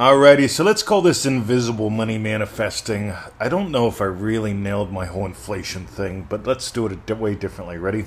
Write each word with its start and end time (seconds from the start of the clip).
Alrighty, 0.00 0.48
so 0.48 0.64
let's 0.64 0.82
call 0.82 1.02
this 1.02 1.26
invisible 1.26 1.90
money 1.90 2.16
manifesting. 2.16 3.12
I 3.38 3.50
don't 3.50 3.70
know 3.70 3.86
if 3.86 4.00
I 4.00 4.06
really 4.06 4.54
nailed 4.54 4.90
my 4.90 5.04
whole 5.04 5.26
inflation 5.26 5.84
thing, 5.84 6.24
but 6.26 6.46
let's 6.46 6.70
do 6.70 6.86
it 6.86 7.10
a 7.10 7.14
way 7.14 7.34
differently. 7.34 7.76
Ready? 7.76 8.06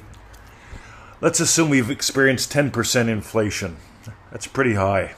Let's 1.21 1.40
assume 1.40 1.70
we've 1.70 1.92
experienced 1.92 2.52
10% 2.52 3.10
inflation. 3.10 3.78
That's 4.32 4.48
pretty 4.48 4.74
high. 4.74 5.14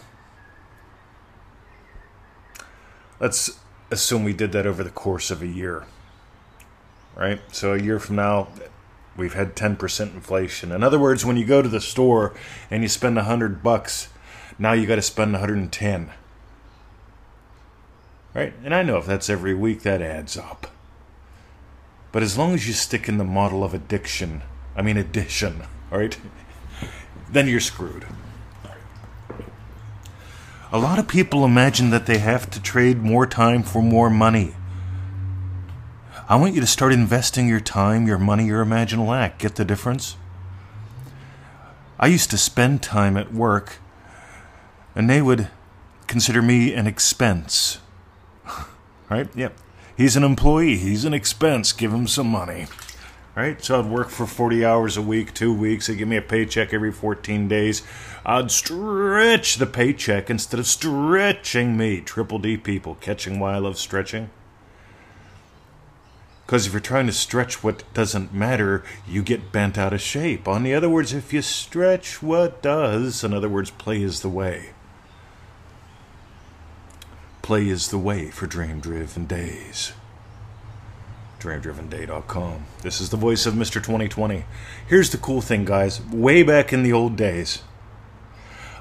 Let's 3.21 3.57
assume 3.89 4.25
we 4.25 4.33
did 4.33 4.51
that 4.51 4.67
over 4.67 4.83
the 4.83 4.89
course 4.89 5.31
of 5.31 5.41
a 5.41 5.47
year. 5.47 5.85
Right? 7.15 7.39
So 7.53 7.73
a 7.73 7.81
year 7.81 7.99
from 7.99 8.17
now, 8.17 8.49
we've 9.15 9.35
had 9.35 9.55
10% 9.55 10.13
inflation. 10.13 10.73
In 10.73 10.83
other 10.83 10.99
words, 10.99 11.25
when 11.25 11.37
you 11.37 11.45
go 11.45 11.61
to 11.61 11.69
the 11.69 11.79
store 11.79 12.33
and 12.69 12.83
you 12.83 12.89
spend 12.89 13.15
100 13.15 13.63
bucks, 13.63 14.09
now 14.59 14.73
you 14.73 14.85
got 14.85 14.95
to 14.95 15.01
spend 15.01 15.31
110. 15.31 16.11
Right? 18.35 18.53
And 18.65 18.75
I 18.75 18.83
know 18.83 18.97
if 18.97 19.05
that's 19.05 19.29
every 19.29 19.53
week, 19.53 19.81
that 19.83 20.01
adds 20.01 20.35
up. 20.35 20.67
But 22.11 22.21
as 22.21 22.37
long 22.37 22.53
as 22.53 22.67
you 22.67 22.73
stick 22.73 23.07
in 23.07 23.17
the 23.17 23.23
model 23.23 23.63
of 23.63 23.73
addiction, 23.73 24.41
I 24.75 24.81
mean 24.81 24.97
addition, 24.97 25.63
all 25.91 25.99
right, 25.99 26.17
then 27.31 27.47
you're 27.47 27.61
screwed. 27.61 28.05
A 30.71 30.77
lot 30.77 30.99
of 30.99 31.07
people 31.07 31.45
imagine 31.45 31.91
that 31.91 32.05
they 32.05 32.17
have 32.17 32.49
to 32.49 32.61
trade 32.61 33.01
more 33.01 33.25
time 33.25 33.63
for 33.63 33.81
more 33.81 34.09
money. 34.09 34.55
I 36.27 36.35
want 36.35 36.55
you 36.55 36.61
to 36.61 36.67
start 36.67 36.91
investing 36.91 37.47
your 37.47 37.61
time, 37.61 38.07
your 38.07 38.17
money, 38.17 38.47
your 38.47 38.65
imaginal 38.65 39.15
act. 39.15 39.39
Get 39.39 39.55
the 39.55 39.63
difference? 39.63 40.17
I 41.97 42.07
used 42.07 42.29
to 42.31 42.37
spend 42.37 42.81
time 42.81 43.15
at 43.15 43.33
work, 43.33 43.77
and 44.93 45.09
they 45.09 45.21
would 45.21 45.47
consider 46.07 46.41
me 46.41 46.73
an 46.73 46.87
expense. 46.87 47.77
Right? 49.09 49.27
Yep. 49.35 49.57
He's 49.97 50.15
an 50.15 50.23
employee, 50.23 50.77
he's 50.77 51.05
an 51.05 51.13
expense. 51.13 51.71
Give 51.71 51.93
him 51.93 52.07
some 52.07 52.27
money. 52.27 52.67
Right? 53.35 53.61
So 53.63 53.79
I'd 53.79 53.85
work 53.85 54.09
for 54.09 54.25
40 54.25 54.63
hours 54.63 54.95
a 54.95 55.01
week, 55.01 55.33
two 55.33 55.53
weeks. 55.53 55.87
They'd 55.87 55.97
give 55.97 56.07
me 56.07 56.15
a 56.15 56.21
paycheck 56.21 56.73
every 56.73 56.91
14 56.91 57.47
days. 57.49 57.81
I'd 58.25 58.49
stretch 58.49 59.57
the 59.57 59.65
paycheck 59.65 60.29
instead 60.29 60.59
of 60.59 60.67
stretching 60.67 61.75
me. 61.75 61.99
Triple 61.99 62.39
D 62.39 62.55
people, 62.55 62.95
catching 62.95 63.39
why 63.39 63.55
I 63.55 63.57
love 63.57 63.77
stretching. 63.77 64.29
Because 66.45 66.67
if 66.67 66.73
you're 66.73 66.79
trying 66.79 67.07
to 67.07 67.13
stretch 67.13 67.63
what 67.63 67.83
doesn't 67.93 68.33
matter, 68.33 68.83
you 69.07 69.23
get 69.23 69.51
bent 69.51 69.77
out 69.77 69.93
of 69.93 70.01
shape. 70.01 70.47
On 70.47 70.63
the 70.63 70.75
other 70.75 70.89
words, 70.89 71.11
if 71.11 71.33
you 71.33 71.41
stretch 71.41 72.21
what 72.21 72.61
does, 72.61 73.23
in 73.23 73.33
other 73.33 73.49
words, 73.49 73.71
play 73.71 74.01
is 74.01 74.21
the 74.21 74.29
way. 74.29 74.69
Play 77.45 77.69
is 77.69 77.89
the 77.89 77.99
way 77.99 78.31
for 78.31 78.47
dream 78.47 78.79
driven 78.79 79.27
days. 79.27 79.93
DreamDrivenDay.com. 81.39 82.65
This 82.81 82.99
is 82.99 83.11
the 83.11 83.17
voice 83.17 83.45
of 83.45 83.53
Mr. 83.53 83.73
2020. 83.73 84.45
Here's 84.87 85.11
the 85.11 85.19
cool 85.19 85.41
thing, 85.41 85.63
guys. 85.63 86.03
Way 86.07 86.41
back 86.41 86.73
in 86.73 86.81
the 86.81 86.91
old 86.91 87.15
days, 87.15 87.61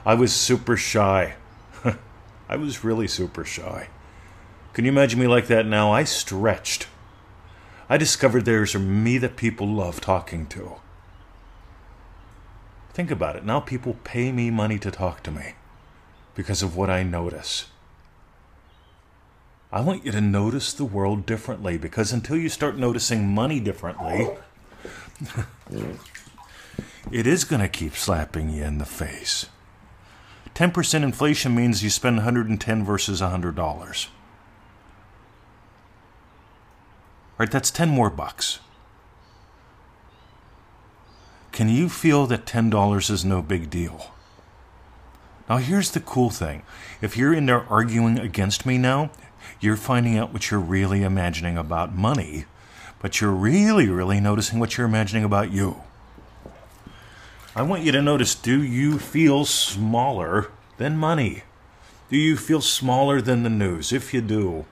I 0.06 0.14
was 0.14 0.32
super 0.32 0.78
shy. 0.78 1.34
I 2.48 2.56
was 2.56 2.82
really 2.82 3.06
super 3.06 3.44
shy. 3.44 3.88
Can 4.72 4.86
you 4.86 4.92
imagine 4.92 5.20
me 5.20 5.26
like 5.26 5.48
that 5.48 5.66
now? 5.66 5.92
I 5.92 6.04
stretched. 6.04 6.86
I 7.90 7.98
discovered 7.98 8.46
there's 8.46 8.74
a 8.74 8.78
me 8.78 9.18
that 9.18 9.36
people 9.36 9.66
love 9.66 10.00
talking 10.00 10.46
to. 10.46 10.76
Think 12.94 13.10
about 13.10 13.36
it. 13.36 13.44
Now 13.44 13.60
people 13.60 13.98
pay 14.04 14.32
me 14.32 14.50
money 14.50 14.78
to 14.78 14.90
talk 14.90 15.22
to 15.24 15.30
me 15.30 15.52
because 16.34 16.62
of 16.62 16.74
what 16.74 16.88
I 16.88 17.02
notice. 17.02 17.66
I 19.74 19.80
want 19.80 20.06
you 20.06 20.12
to 20.12 20.20
notice 20.20 20.72
the 20.72 20.84
world 20.84 21.26
differently 21.26 21.76
because 21.78 22.12
until 22.12 22.36
you 22.36 22.48
start 22.48 22.76
noticing 22.76 23.26
money 23.26 23.58
differently, 23.58 24.28
it 27.10 27.26
is 27.26 27.42
going 27.42 27.60
to 27.60 27.66
keep 27.66 27.96
slapping 27.96 28.50
you 28.50 28.62
in 28.62 28.78
the 28.78 28.84
face. 28.84 29.46
10% 30.54 31.02
inflation 31.02 31.56
means 31.56 31.82
you 31.82 31.90
spend 31.90 32.18
110 32.18 32.84
versus 32.84 33.20
$100. 33.20 34.06
Right, 37.36 37.50
that's 37.50 37.72
10 37.72 37.88
more 37.88 38.10
bucks. 38.10 38.60
Can 41.50 41.68
you 41.68 41.88
feel 41.88 42.28
that 42.28 42.46
$10 42.46 43.10
is 43.10 43.24
no 43.24 43.42
big 43.42 43.70
deal? 43.70 44.12
Now, 45.48 45.56
here's 45.56 45.90
the 45.90 46.00
cool 46.00 46.30
thing. 46.30 46.62
If 47.02 47.16
you're 47.16 47.34
in 47.34 47.46
there 47.46 47.66
arguing 47.68 48.20
against 48.20 48.64
me 48.64 48.78
now, 48.78 49.10
you're 49.60 49.76
finding 49.76 50.18
out 50.18 50.32
what 50.32 50.50
you're 50.50 50.60
really 50.60 51.02
imagining 51.02 51.56
about 51.56 51.94
money, 51.94 52.44
but 53.00 53.20
you're 53.20 53.30
really, 53.30 53.88
really 53.88 54.20
noticing 54.20 54.58
what 54.58 54.76
you're 54.76 54.86
imagining 54.86 55.24
about 55.24 55.52
you. 55.52 55.82
I 57.56 57.62
want 57.62 57.82
you 57.82 57.92
to 57.92 58.02
notice 58.02 58.34
do 58.34 58.62
you 58.62 58.98
feel 58.98 59.44
smaller 59.44 60.50
than 60.76 60.96
money? 60.96 61.44
Do 62.10 62.16
you 62.16 62.36
feel 62.36 62.60
smaller 62.60 63.20
than 63.20 63.42
the 63.42 63.50
news? 63.50 63.92
If 63.92 64.12
you 64.12 64.20
do, 64.20 64.66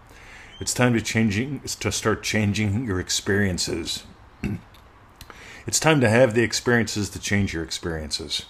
it's 0.61 0.75
time 0.75 0.93
to 0.95 1.01
changing 1.01 1.61
to 1.61 1.93
start 1.93 2.23
changing 2.23 2.85
your 2.85 3.01
experiences. 3.01 4.05
it's 5.67 5.81
time 5.81 6.01
to 6.01 6.09
have 6.09 6.35
the 6.35 6.43
experiences 6.43 7.09
to 7.11 7.19
change 7.19 7.55
your 7.55 7.63
experiences. 7.63 8.47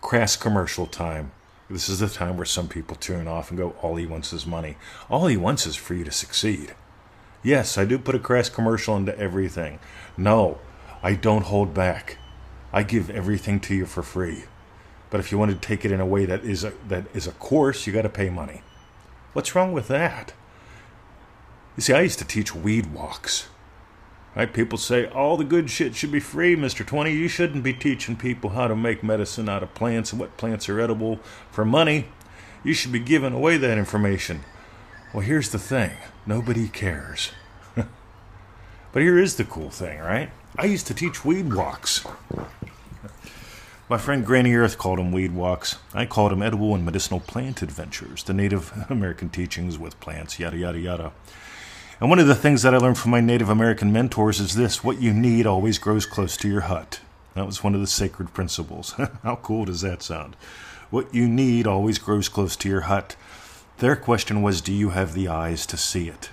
Crass 0.00 0.36
commercial 0.36 0.86
time. 0.86 1.32
This 1.70 1.88
is 1.88 2.00
the 2.00 2.08
time 2.08 2.36
where 2.36 2.46
some 2.46 2.66
people 2.66 2.96
tune 2.96 3.28
off 3.28 3.50
and 3.50 3.58
go, 3.58 3.76
all 3.80 3.94
he 3.94 4.04
wants 4.04 4.32
is 4.32 4.44
money. 4.44 4.76
All 5.08 5.28
he 5.28 5.36
wants 5.36 5.66
is 5.66 5.76
for 5.76 5.94
you 5.94 6.02
to 6.02 6.10
succeed. 6.10 6.74
Yes, 7.44 7.78
I 7.78 7.84
do 7.84 7.96
put 7.96 8.16
a 8.16 8.18
crass 8.18 8.48
commercial 8.48 8.96
into 8.96 9.16
everything. 9.16 9.78
No, 10.16 10.58
I 11.00 11.14
don't 11.14 11.44
hold 11.44 11.72
back. 11.72 12.18
I 12.72 12.82
give 12.82 13.08
everything 13.08 13.60
to 13.60 13.74
you 13.74 13.86
for 13.86 14.02
free. 14.02 14.44
But 15.10 15.20
if 15.20 15.30
you 15.30 15.38
want 15.38 15.52
to 15.52 15.56
take 15.56 15.84
it 15.84 15.92
in 15.92 16.00
a 16.00 16.06
way 16.06 16.24
that 16.24 16.44
is 16.44 16.64
a, 16.64 16.72
that 16.88 17.04
is 17.14 17.28
a 17.28 17.32
course, 17.32 17.86
you 17.86 17.92
got 17.92 18.02
to 18.02 18.08
pay 18.08 18.30
money. 18.30 18.62
What's 19.32 19.54
wrong 19.54 19.72
with 19.72 19.86
that? 19.88 20.32
You 21.76 21.82
see, 21.82 21.92
I 21.92 22.00
used 22.02 22.18
to 22.18 22.24
teach 22.24 22.52
weed 22.52 22.92
walks. 22.92 23.48
Right? 24.36 24.52
People 24.52 24.78
say 24.78 25.06
all 25.06 25.36
the 25.36 25.44
good 25.44 25.70
shit 25.70 25.96
should 25.96 26.12
be 26.12 26.20
free, 26.20 26.54
Mr. 26.54 26.86
20. 26.86 27.12
You 27.12 27.26
shouldn't 27.26 27.64
be 27.64 27.74
teaching 27.74 28.16
people 28.16 28.50
how 28.50 28.68
to 28.68 28.76
make 28.76 29.02
medicine 29.02 29.48
out 29.48 29.62
of 29.62 29.74
plants 29.74 30.12
and 30.12 30.20
what 30.20 30.36
plants 30.36 30.68
are 30.68 30.80
edible 30.80 31.18
for 31.50 31.64
money. 31.64 32.06
You 32.62 32.72
should 32.74 32.92
be 32.92 33.00
giving 33.00 33.32
away 33.32 33.56
that 33.56 33.78
information. 33.78 34.42
Well, 35.12 35.22
here's 35.22 35.50
the 35.50 35.58
thing 35.58 35.92
nobody 36.26 36.68
cares. 36.68 37.32
but 37.74 39.02
here 39.02 39.18
is 39.18 39.36
the 39.36 39.44
cool 39.44 39.70
thing, 39.70 39.98
right? 39.98 40.30
I 40.56 40.66
used 40.66 40.86
to 40.88 40.94
teach 40.94 41.24
weed 41.24 41.52
walks. 41.52 42.04
My 43.88 43.98
friend 43.98 44.24
Granny 44.24 44.54
Earth 44.54 44.78
called 44.78 45.00
them 45.00 45.10
weed 45.10 45.34
walks. 45.34 45.78
I 45.92 46.06
called 46.06 46.30
them 46.30 46.42
edible 46.42 46.76
and 46.76 46.84
medicinal 46.84 47.18
plant 47.18 47.60
adventures, 47.60 48.22
the 48.22 48.32
Native 48.32 48.72
American 48.88 49.30
teachings 49.30 49.78
with 49.78 49.98
plants, 49.98 50.38
yada, 50.38 50.56
yada, 50.56 50.78
yada. 50.78 51.12
And 52.00 52.08
one 52.08 52.18
of 52.18 52.26
the 52.26 52.34
things 52.34 52.62
that 52.62 52.74
I 52.74 52.78
learned 52.78 52.96
from 52.96 53.10
my 53.10 53.20
Native 53.20 53.50
American 53.50 53.92
mentors 53.92 54.40
is 54.40 54.54
this 54.54 54.82
what 54.82 55.02
you 55.02 55.12
need 55.12 55.46
always 55.46 55.78
grows 55.78 56.06
close 56.06 56.34
to 56.38 56.48
your 56.48 56.62
hut. 56.62 57.00
That 57.34 57.44
was 57.44 57.62
one 57.62 57.74
of 57.74 57.80
the 57.82 57.86
sacred 57.86 58.32
principles. 58.32 58.92
How 59.22 59.36
cool 59.36 59.66
does 59.66 59.82
that 59.82 60.02
sound? 60.02 60.34
What 60.88 61.14
you 61.14 61.28
need 61.28 61.66
always 61.66 61.98
grows 61.98 62.30
close 62.30 62.56
to 62.56 62.68
your 62.70 62.82
hut. 62.82 63.16
Their 63.78 63.96
question 63.96 64.40
was 64.40 64.62
Do 64.62 64.72
you 64.72 64.90
have 64.90 65.12
the 65.12 65.28
eyes 65.28 65.66
to 65.66 65.76
see 65.76 66.08
it? 66.08 66.30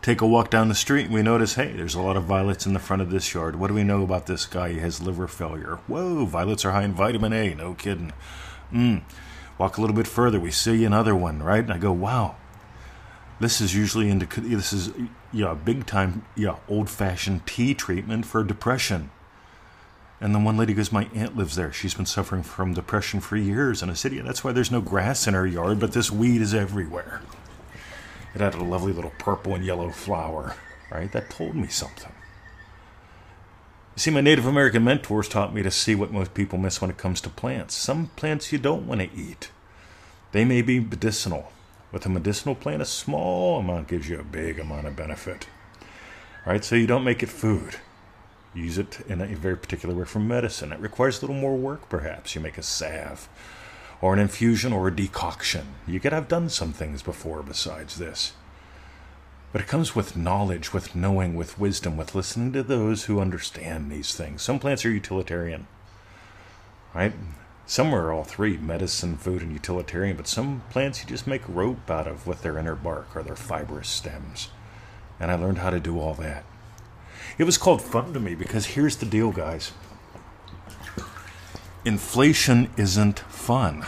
Take 0.00 0.22
a 0.22 0.26
walk 0.26 0.50
down 0.50 0.68
the 0.68 0.74
street 0.74 1.04
and 1.04 1.14
we 1.14 1.22
notice, 1.22 1.54
hey, 1.54 1.72
there's 1.72 1.94
a 1.94 2.00
lot 2.00 2.16
of 2.16 2.24
violets 2.24 2.66
in 2.66 2.72
the 2.72 2.80
front 2.80 3.02
of 3.02 3.10
this 3.10 3.34
yard. 3.34 3.56
What 3.56 3.68
do 3.68 3.74
we 3.74 3.84
know 3.84 4.02
about 4.02 4.26
this 4.26 4.46
guy? 4.46 4.72
He 4.72 4.80
has 4.80 5.00
liver 5.00 5.28
failure. 5.28 5.78
Whoa, 5.86 6.24
violets 6.24 6.64
are 6.64 6.72
high 6.72 6.82
in 6.84 6.94
vitamin 6.94 7.32
A. 7.32 7.54
No 7.54 7.74
kidding. 7.74 8.12
Mm. 8.72 9.02
Walk 9.58 9.76
a 9.76 9.80
little 9.80 9.94
bit 9.94 10.08
further, 10.08 10.40
we 10.40 10.50
see 10.50 10.84
another 10.84 11.14
one, 11.14 11.40
right? 11.40 11.62
And 11.62 11.72
I 11.72 11.78
go, 11.78 11.92
wow, 11.92 12.34
this 13.42 13.60
is 13.60 13.74
usually 13.74 14.08
into 14.10 14.40
this 14.40 14.72
is 14.72 14.92
yeah 15.32 15.54
big 15.54 15.86
time 15.86 16.24
yeah 16.36 16.56
old 16.68 16.88
fashioned 16.88 17.46
tea 17.46 17.74
treatment 17.74 18.26
for 18.26 18.42
depression. 18.44 19.10
And 20.20 20.32
then 20.32 20.44
one 20.44 20.56
lady 20.56 20.72
goes, 20.72 20.92
My 20.92 21.08
aunt 21.12 21.36
lives 21.36 21.56
there. 21.56 21.72
She's 21.72 21.94
been 21.94 22.06
suffering 22.06 22.44
from 22.44 22.74
depression 22.74 23.18
for 23.18 23.36
years. 23.36 23.82
And 23.82 23.90
I 23.90 23.94
said, 23.94 24.12
Yeah, 24.12 24.22
that's 24.22 24.44
why 24.44 24.52
there's 24.52 24.70
no 24.70 24.80
grass 24.80 25.26
in 25.26 25.34
her 25.34 25.46
yard, 25.46 25.80
but 25.80 25.92
this 25.92 26.12
weed 26.12 26.40
is 26.40 26.54
everywhere. 26.54 27.22
It 28.32 28.40
had 28.40 28.54
a 28.54 28.62
lovely 28.62 28.92
little 28.92 29.12
purple 29.18 29.56
and 29.56 29.64
yellow 29.64 29.90
flower, 29.90 30.54
right? 30.92 31.10
That 31.10 31.28
told 31.28 31.56
me 31.56 31.66
something. 31.66 32.12
You 33.96 34.00
see, 34.00 34.10
my 34.10 34.20
Native 34.20 34.46
American 34.46 34.84
mentors 34.84 35.28
taught 35.28 35.52
me 35.52 35.62
to 35.64 35.70
see 35.72 35.96
what 35.96 36.12
most 36.12 36.34
people 36.34 36.56
miss 36.56 36.80
when 36.80 36.88
it 36.88 36.96
comes 36.96 37.20
to 37.22 37.28
plants. 37.28 37.74
Some 37.74 38.06
plants 38.14 38.52
you 38.52 38.58
don't 38.58 38.86
want 38.86 39.00
to 39.00 39.10
eat, 39.12 39.50
they 40.30 40.44
may 40.44 40.62
be 40.62 40.78
medicinal. 40.78 41.52
With 41.92 42.06
a 42.06 42.08
medicinal 42.08 42.54
plant, 42.54 42.82
a 42.82 42.86
small 42.86 43.58
amount 43.58 43.88
gives 43.88 44.08
you 44.08 44.18
a 44.18 44.24
big 44.24 44.58
amount 44.58 44.86
of 44.86 44.96
benefit. 44.96 45.46
Right? 46.46 46.64
So 46.64 46.74
you 46.74 46.86
don't 46.86 47.04
make 47.04 47.22
it 47.22 47.28
food. 47.28 47.76
Use 48.54 48.78
it 48.78 49.00
in 49.08 49.20
a 49.20 49.26
very 49.26 49.56
particular 49.56 49.94
way 49.94 50.04
for 50.04 50.18
medicine. 50.18 50.72
It 50.72 50.80
requires 50.80 51.18
a 51.18 51.26
little 51.26 51.40
more 51.40 51.56
work, 51.56 51.88
perhaps. 51.88 52.34
You 52.34 52.40
make 52.40 52.58
a 52.58 52.62
salve, 52.62 53.28
or 54.00 54.14
an 54.14 54.18
infusion 54.18 54.72
or 54.72 54.88
a 54.88 54.96
decoction. 54.96 55.68
You 55.86 56.00
could 56.00 56.12
have 56.12 56.28
done 56.28 56.48
some 56.48 56.72
things 56.72 57.02
before 57.02 57.42
besides 57.42 57.98
this. 57.98 58.32
But 59.52 59.60
it 59.60 59.68
comes 59.68 59.94
with 59.94 60.16
knowledge, 60.16 60.72
with 60.72 60.96
knowing, 60.96 61.36
with 61.36 61.58
wisdom, 61.58 61.98
with 61.98 62.14
listening 62.14 62.52
to 62.54 62.62
those 62.62 63.04
who 63.04 63.20
understand 63.20 63.90
these 63.90 64.14
things. 64.14 64.40
Some 64.40 64.58
plants 64.58 64.84
are 64.84 64.90
utilitarian, 64.90 65.66
right? 66.94 67.12
Some 67.72 67.94
are 67.94 68.12
all 68.12 68.22
three 68.22 68.58
medicine, 68.58 69.16
food, 69.16 69.40
and 69.40 69.50
utilitarian, 69.50 70.14
but 70.14 70.28
some 70.28 70.62
plants 70.68 71.00
you 71.00 71.08
just 71.08 71.26
make 71.26 71.40
rope 71.48 71.90
out 71.90 72.06
of 72.06 72.26
with 72.26 72.42
their 72.42 72.58
inner 72.58 72.74
bark 72.74 73.16
or 73.16 73.22
their 73.22 73.34
fibrous 73.34 73.88
stems. 73.88 74.50
And 75.18 75.30
I 75.30 75.36
learned 75.36 75.56
how 75.56 75.70
to 75.70 75.80
do 75.80 75.98
all 75.98 76.12
that. 76.16 76.44
It 77.38 77.44
was 77.44 77.56
called 77.56 77.80
fun 77.80 78.12
to 78.12 78.20
me 78.20 78.34
because 78.34 78.66
here's 78.66 78.96
the 78.96 79.06
deal, 79.06 79.32
guys 79.32 79.72
inflation 81.82 82.68
isn't 82.76 83.20
fun. 83.20 83.86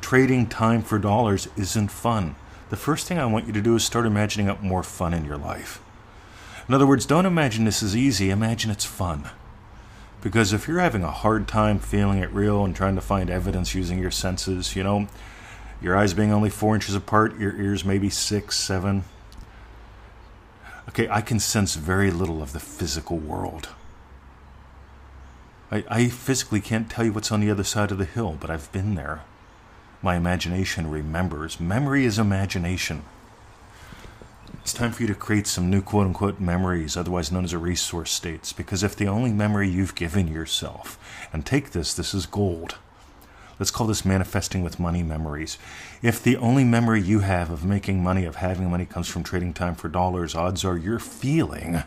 Trading 0.00 0.48
time 0.48 0.82
for 0.82 0.98
dollars 0.98 1.46
isn't 1.56 1.92
fun 1.92 2.34
the 2.70 2.76
first 2.76 3.06
thing 3.06 3.20
I 3.20 3.26
want 3.26 3.46
you 3.46 3.52
to 3.52 3.62
do 3.62 3.76
is 3.76 3.84
start 3.84 4.04
imagining 4.04 4.48
up 4.48 4.60
more 4.60 4.82
fun 4.82 5.14
in 5.14 5.24
your 5.24 5.36
life. 5.36 5.80
In 6.66 6.74
other 6.74 6.88
words, 6.88 7.06
don't 7.06 7.24
imagine 7.24 7.66
this 7.66 7.84
is 7.84 7.94
easy, 7.94 8.30
imagine 8.30 8.72
it's 8.72 8.84
fun. 8.84 9.30
Because 10.24 10.54
if 10.54 10.66
you're 10.66 10.80
having 10.80 11.04
a 11.04 11.10
hard 11.10 11.46
time 11.46 11.78
feeling 11.78 12.18
it 12.18 12.32
real 12.32 12.64
and 12.64 12.74
trying 12.74 12.94
to 12.94 13.02
find 13.02 13.28
evidence 13.28 13.74
using 13.74 13.98
your 13.98 14.10
senses, 14.10 14.74
you 14.74 14.82
know, 14.82 15.06
your 15.82 15.96
eyes 15.96 16.14
being 16.14 16.32
only 16.32 16.48
four 16.48 16.74
inches 16.74 16.94
apart, 16.94 17.38
your 17.38 17.54
ears 17.60 17.84
maybe 17.84 18.08
six, 18.08 18.58
seven. 18.58 19.04
Okay, 20.88 21.06
I 21.10 21.20
can 21.20 21.38
sense 21.38 21.74
very 21.74 22.10
little 22.10 22.42
of 22.42 22.54
the 22.54 22.58
physical 22.58 23.18
world. 23.18 23.68
I, 25.70 25.84
I 25.88 26.08
physically 26.08 26.62
can't 26.62 26.90
tell 26.90 27.04
you 27.04 27.12
what's 27.12 27.30
on 27.30 27.40
the 27.40 27.50
other 27.50 27.64
side 27.64 27.92
of 27.92 27.98
the 27.98 28.04
hill, 28.06 28.38
but 28.40 28.50
I've 28.50 28.72
been 28.72 28.94
there 28.94 29.20
my 30.04 30.16
imagination 30.16 30.90
remembers. 30.90 31.58
Memory 31.58 32.04
is 32.04 32.18
imagination. 32.18 33.02
Time 34.74 34.90
for 34.90 35.02
you 35.02 35.08
to 35.08 35.14
create 35.14 35.46
some 35.46 35.70
new 35.70 35.80
quote 35.80 36.04
unquote 36.04 36.40
memories, 36.40 36.96
otherwise 36.96 37.30
known 37.30 37.44
as 37.44 37.52
a 37.52 37.58
resource 37.58 38.10
states, 38.10 38.52
because 38.52 38.82
if 38.82 38.96
the 38.96 39.06
only 39.06 39.32
memory 39.32 39.68
you've 39.68 39.94
given 39.94 40.26
yourself, 40.26 40.98
and 41.32 41.46
take 41.46 41.70
this, 41.70 41.94
this 41.94 42.12
is 42.12 42.26
gold. 42.26 42.76
Let's 43.60 43.70
call 43.70 43.86
this 43.86 44.04
manifesting 44.04 44.64
with 44.64 44.80
money 44.80 45.04
memories. 45.04 45.58
If 46.02 46.20
the 46.20 46.36
only 46.36 46.64
memory 46.64 47.00
you 47.00 47.20
have 47.20 47.50
of 47.50 47.64
making 47.64 48.02
money, 48.02 48.24
of 48.24 48.36
having 48.36 48.68
money, 48.68 48.84
comes 48.84 49.06
from 49.06 49.22
trading 49.22 49.52
time 49.52 49.76
for 49.76 49.88
dollars, 49.88 50.34
odds 50.34 50.64
are 50.64 50.76
you're 50.76 50.98
feeling 50.98 51.84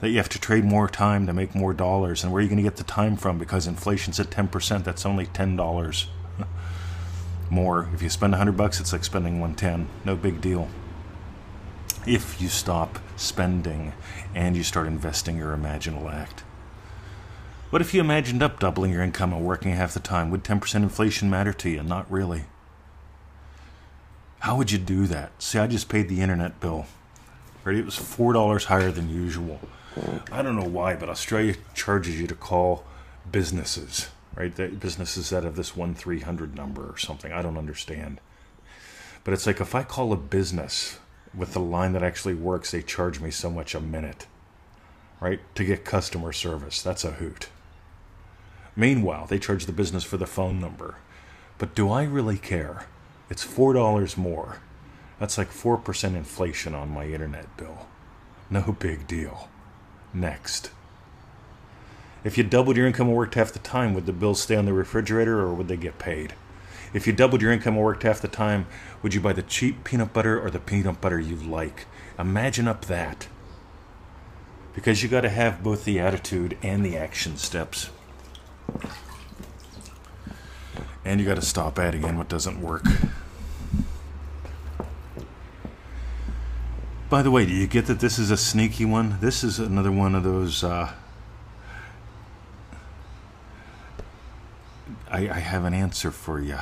that 0.00 0.08
you 0.08 0.16
have 0.16 0.30
to 0.30 0.40
trade 0.40 0.64
more 0.64 0.88
time 0.88 1.26
to 1.26 1.34
make 1.34 1.54
more 1.54 1.74
dollars. 1.74 2.24
And 2.24 2.32
where 2.32 2.40
are 2.40 2.42
you 2.42 2.48
going 2.48 2.56
to 2.56 2.62
get 2.62 2.76
the 2.76 2.84
time 2.84 3.14
from? 3.14 3.38
Because 3.38 3.66
inflation's 3.66 4.18
at 4.18 4.30
10%, 4.30 4.84
that's 4.84 5.04
only 5.04 5.26
$10 5.26 6.06
more. 7.50 7.90
If 7.92 8.00
you 8.00 8.08
spend 8.08 8.32
100 8.32 8.56
bucks, 8.56 8.80
it's 8.80 8.94
like 8.94 9.04
spending 9.04 9.38
110. 9.38 9.86
No 10.06 10.16
big 10.16 10.40
deal. 10.40 10.66
If 12.06 12.40
you 12.40 12.48
stop 12.48 12.98
spending 13.16 13.92
and 14.34 14.56
you 14.56 14.62
start 14.62 14.86
investing 14.86 15.36
your 15.36 15.56
imaginal 15.56 16.12
act. 16.12 16.40
What 17.70 17.82
if 17.82 17.94
you 17.94 18.00
imagined 18.00 18.42
up 18.42 18.58
doubling 18.58 18.92
your 18.92 19.02
income 19.02 19.32
and 19.32 19.44
working 19.44 19.72
half 19.72 19.94
the 19.94 20.00
time? 20.00 20.30
Would 20.30 20.42
10% 20.42 20.74
inflation 20.76 21.30
matter 21.30 21.52
to 21.52 21.70
you? 21.70 21.82
Not 21.82 22.10
really. 22.10 22.44
How 24.40 24.56
would 24.56 24.72
you 24.72 24.78
do 24.78 25.06
that? 25.06 25.30
See, 25.42 25.58
I 25.58 25.66
just 25.66 25.88
paid 25.88 26.08
the 26.08 26.20
internet 26.20 26.58
bill. 26.60 26.86
Right? 27.62 27.76
It 27.76 27.84
was 27.84 27.96
$4 27.96 28.64
higher 28.64 28.90
than 28.90 29.10
usual. 29.10 29.60
I 30.32 30.42
don't 30.42 30.56
know 30.56 30.68
why, 30.68 30.96
but 30.96 31.08
Australia 31.08 31.56
charges 31.74 32.18
you 32.20 32.26
to 32.26 32.34
call 32.34 32.84
businesses 33.30 34.08
right? 34.34 34.54
The 34.54 34.68
businesses 34.68 35.30
that 35.30 35.44
have 35.44 35.56
this 35.56 35.76
one 35.76 35.94
three 35.94 36.20
hundred 36.20 36.54
number 36.56 36.82
or 36.82 36.96
something. 36.96 37.32
I 37.32 37.42
don't 37.42 37.58
understand. 37.58 38.20
But 39.24 39.34
it's 39.34 39.46
like 39.46 39.60
if 39.60 39.74
I 39.74 39.82
call 39.82 40.12
a 40.12 40.16
business 40.16 40.98
with 41.34 41.52
the 41.52 41.60
line 41.60 41.92
that 41.92 42.02
actually 42.02 42.34
works, 42.34 42.70
they 42.70 42.82
charge 42.82 43.20
me 43.20 43.30
so 43.30 43.50
much 43.50 43.74
a 43.74 43.80
minute, 43.80 44.26
right? 45.20 45.40
To 45.54 45.64
get 45.64 45.84
customer 45.84 46.32
service. 46.32 46.82
That's 46.82 47.04
a 47.04 47.12
hoot. 47.12 47.48
Meanwhile, 48.76 49.26
they 49.26 49.38
charge 49.38 49.66
the 49.66 49.72
business 49.72 50.04
for 50.04 50.16
the 50.16 50.26
phone 50.26 50.60
number. 50.60 50.96
But 51.58 51.74
do 51.74 51.90
I 51.90 52.04
really 52.04 52.38
care? 52.38 52.86
It's 53.28 53.46
$4 53.46 54.16
more. 54.16 54.60
That's 55.18 55.36
like 55.36 55.50
4% 55.50 56.16
inflation 56.16 56.74
on 56.74 56.88
my 56.88 57.04
internet 57.04 57.56
bill. 57.56 57.86
No 58.48 58.74
big 58.78 59.06
deal. 59.06 59.48
Next. 60.14 60.70
If 62.24 62.36
you 62.36 62.44
doubled 62.44 62.76
your 62.76 62.86
income 62.86 63.08
and 63.08 63.16
worked 63.16 63.34
half 63.34 63.52
the 63.52 63.60
time, 63.60 63.94
would 63.94 64.06
the 64.06 64.12
bills 64.12 64.42
stay 64.42 64.56
on 64.56 64.64
the 64.64 64.72
refrigerator 64.72 65.38
or 65.38 65.54
would 65.54 65.68
they 65.68 65.76
get 65.76 65.98
paid? 65.98 66.34
If 66.92 67.06
you 67.06 67.12
doubled 67.12 67.40
your 67.40 67.52
income 67.52 67.76
or 67.76 67.84
worked 67.84 68.02
half 68.02 68.20
the 68.20 68.28
time, 68.28 68.66
would 69.02 69.14
you 69.14 69.20
buy 69.20 69.32
the 69.32 69.42
cheap 69.42 69.84
peanut 69.84 70.12
butter 70.12 70.40
or 70.40 70.50
the 70.50 70.58
peanut 70.58 71.00
butter 71.00 71.20
you 71.20 71.36
like? 71.36 71.86
Imagine 72.18 72.66
up 72.66 72.86
that. 72.86 73.28
Because 74.74 75.02
you 75.02 75.08
got 75.08 75.20
to 75.22 75.28
have 75.28 75.62
both 75.62 75.84
the 75.84 76.00
attitude 76.00 76.56
and 76.62 76.84
the 76.84 76.96
action 76.96 77.36
steps. 77.36 77.90
And 81.04 81.20
you 81.20 81.26
got 81.26 81.36
to 81.36 81.42
stop 81.42 81.78
adding 81.78 82.04
in 82.04 82.18
what 82.18 82.28
doesn't 82.28 82.60
work. 82.60 82.84
By 87.08 87.22
the 87.22 87.30
way, 87.30 87.46
do 87.46 87.52
you 87.52 87.66
get 87.66 87.86
that 87.86 88.00
this 88.00 88.18
is 88.18 88.30
a 88.30 88.36
sneaky 88.36 88.84
one? 88.84 89.18
This 89.20 89.42
is 89.42 89.58
another 89.58 89.90
one 89.90 90.14
of 90.14 90.22
those 90.22 90.62
uh, 90.62 90.92
I, 95.10 95.28
I 95.28 95.38
have 95.40 95.64
an 95.64 95.74
answer 95.74 96.12
for 96.12 96.40
you 96.40 96.58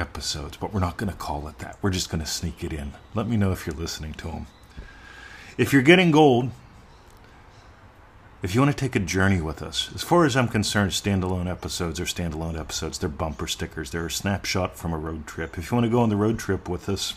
episodes, 0.00 0.56
but 0.56 0.72
we're 0.72 0.80
not 0.80 0.96
going 0.96 1.12
to 1.12 1.16
call 1.16 1.46
it 1.46 1.58
that. 1.58 1.76
We're 1.82 1.90
just 1.90 2.10
going 2.10 2.22
to 2.22 2.26
sneak 2.26 2.64
it 2.64 2.72
in. 2.72 2.94
Let 3.14 3.28
me 3.28 3.36
know 3.36 3.52
if 3.52 3.66
you're 3.66 3.76
listening 3.76 4.14
to 4.14 4.28
them. 4.28 4.46
If 5.58 5.72
you're 5.72 5.82
getting 5.82 6.10
gold, 6.10 6.50
if 8.42 8.54
you 8.54 8.60
want 8.62 8.74
to 8.74 8.84
take 8.84 8.96
a 8.96 9.00
journey 9.00 9.42
with 9.42 9.62
us, 9.62 9.90
as 9.94 10.02
far 10.02 10.24
as 10.24 10.34
I'm 10.36 10.48
concerned, 10.48 10.92
standalone 10.92 11.46
episodes 11.46 12.00
are 12.00 12.04
standalone 12.04 12.58
episodes. 12.58 12.98
They're 12.98 13.10
bumper 13.10 13.46
stickers. 13.46 13.90
They're 13.90 14.06
a 14.06 14.10
snapshot 14.10 14.78
from 14.78 14.92
a 14.94 14.98
road 14.98 15.26
trip. 15.26 15.58
If 15.58 15.70
you 15.70 15.76
want 15.76 15.84
to 15.84 15.90
go 15.90 16.00
on 16.00 16.08
the 16.08 16.16
road 16.16 16.38
trip 16.38 16.68
with 16.68 16.88
us, 16.88 17.14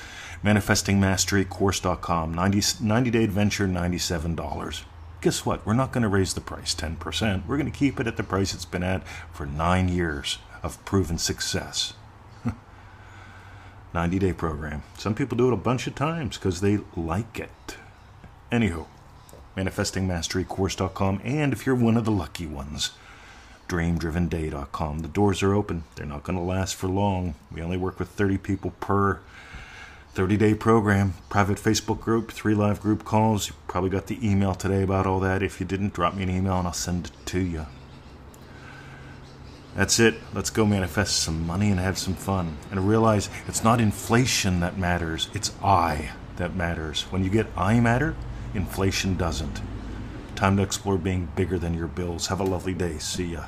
manifestingmasterycourse.com, 0.44 2.34
90, 2.34 2.84
90 2.84 3.10
day 3.10 3.24
adventure, 3.24 3.68
$97 3.68 4.84
guess 5.24 5.46
what? 5.46 5.64
We're 5.64 5.72
not 5.72 5.90
going 5.90 6.02
to 6.02 6.08
raise 6.08 6.34
the 6.34 6.42
price 6.42 6.74
10%. 6.74 7.46
We're 7.46 7.56
going 7.56 7.72
to 7.72 7.76
keep 7.76 7.98
it 7.98 8.06
at 8.06 8.18
the 8.18 8.22
price 8.22 8.52
it's 8.52 8.66
been 8.66 8.82
at 8.82 9.08
for 9.32 9.46
nine 9.46 9.88
years 9.88 10.36
of 10.62 10.84
proven 10.84 11.16
success. 11.16 11.94
90 13.94 14.18
day 14.18 14.32
program. 14.32 14.82
Some 14.98 15.14
people 15.14 15.38
do 15.38 15.48
it 15.48 15.54
a 15.54 15.56
bunch 15.56 15.86
of 15.86 15.94
times 15.94 16.36
because 16.36 16.60
they 16.60 16.80
like 16.96 17.38
it. 17.38 17.76
Anywho, 18.50 18.86
manifestingmasterycourse.com, 19.56 21.20
and 21.24 21.52
if 21.52 21.64
you're 21.64 21.74
one 21.74 21.96
of 21.96 22.04
the 22.04 22.10
lucky 22.10 22.46
ones, 22.46 22.90
dreamdrivenday.com. 23.68 24.98
The 24.98 25.08
doors 25.08 25.42
are 25.42 25.54
open. 25.54 25.84
They're 25.94 26.06
not 26.06 26.24
going 26.24 26.38
to 26.38 26.44
last 26.44 26.74
for 26.74 26.88
long. 26.88 27.34
We 27.50 27.62
only 27.62 27.76
work 27.76 27.98
with 27.98 28.08
30 28.08 28.38
people 28.38 28.72
per 28.80 29.20
30 30.12 30.36
day 30.36 30.54
program, 30.54 31.14
private 31.28 31.58
Facebook 31.58 32.00
group, 32.00 32.30
three 32.30 32.54
live 32.54 32.80
group 32.80 33.04
calls. 33.04 33.48
You 33.48 33.54
probably 33.66 33.90
got 33.90 34.06
the 34.06 34.18
email 34.28 34.54
today 34.54 34.82
about 34.82 35.06
all 35.06 35.20
that. 35.20 35.42
If 35.42 35.60
you 35.60 35.66
didn't, 35.66 35.92
drop 35.92 36.14
me 36.14 36.22
an 36.22 36.30
email 36.30 36.58
and 36.58 36.68
I'll 36.68 36.74
send 36.74 37.06
it 37.06 37.12
to 37.26 37.40
you. 37.40 37.66
That's 39.74 39.98
it. 39.98 40.14
Let's 40.32 40.50
go 40.50 40.64
manifest 40.64 41.16
some 41.16 41.46
money 41.46 41.70
and 41.70 41.80
have 41.80 41.98
some 41.98 42.14
fun. 42.14 42.56
And 42.70 42.88
realize 42.88 43.28
it's 43.48 43.64
not 43.64 43.80
inflation 43.80 44.60
that 44.60 44.78
matters, 44.78 45.28
it's 45.34 45.52
I 45.62 46.10
that 46.36 46.54
matters. 46.54 47.02
When 47.10 47.24
you 47.24 47.30
get 47.30 47.46
I 47.56 47.80
matter, 47.80 48.14
inflation 48.54 49.16
doesn't. 49.16 49.60
Time 50.36 50.56
to 50.56 50.62
explore 50.62 50.98
being 50.98 51.28
bigger 51.36 51.58
than 51.58 51.74
your 51.74 51.86
bills. 51.88 52.28
Have 52.28 52.40
a 52.40 52.44
lovely 52.44 52.74
day. 52.74 52.98
See 52.98 53.32
ya. 53.32 53.46